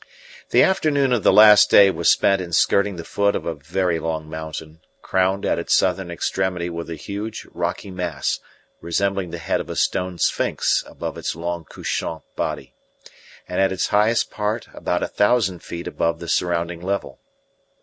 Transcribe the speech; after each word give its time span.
The 0.49 0.63
afternoon 0.63 1.13
of 1.13 1.21
the 1.21 1.31
last 1.31 1.69
day 1.69 1.91
was 1.91 2.09
spent 2.09 2.41
in 2.41 2.53
skirting 2.53 2.95
the 2.95 3.03
foot 3.03 3.35
of 3.35 3.45
a 3.45 3.53
very 3.53 3.99
long 3.99 4.27
mountain, 4.27 4.79
crowned 5.03 5.45
at 5.45 5.59
its 5.59 5.75
southern 5.75 6.09
extremity 6.09 6.71
with 6.71 6.89
a 6.89 6.95
huge, 6.95 7.45
rocky 7.51 7.91
mass 7.91 8.39
resembling 8.81 9.29
the 9.29 9.37
head 9.37 9.59
of 9.61 9.69
a 9.69 9.75
stone 9.75 10.17
sphinx 10.17 10.83
above 10.87 11.19
its 11.19 11.35
long, 11.35 11.65
couchant 11.65 12.23
body, 12.35 12.73
and 13.47 13.61
at 13.61 13.71
its 13.71 13.89
highest 13.89 14.31
part 14.31 14.67
about 14.73 15.03
a 15.03 15.07
thousand 15.07 15.59
feet 15.61 15.85
above 15.85 16.19
the 16.19 16.27
surrounding 16.27 16.81
level. 16.81 17.19